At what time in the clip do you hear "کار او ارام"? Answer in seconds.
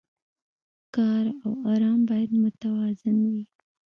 0.95-1.99